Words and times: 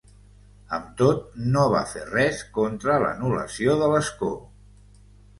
Amb 0.75 0.85
tot, 1.01 1.25
no 1.57 1.65
va 1.73 1.81
fer 1.91 2.05
res 2.07 2.39
contra 2.55 2.95
l’anul·lació 3.03 3.75
de 3.83 3.91
l’escó. 3.93 4.31